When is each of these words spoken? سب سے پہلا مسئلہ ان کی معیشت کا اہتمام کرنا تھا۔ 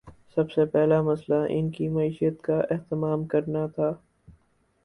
سب 0.35 0.51
سے 0.51 0.65
پہلا 0.65 1.01
مسئلہ 1.01 1.35
ان 1.49 1.69
کی 1.71 1.87
معیشت 1.87 2.41
کا 2.43 2.59
اہتمام 2.71 3.25
کرنا 3.25 3.65
تھا۔ 3.67 3.91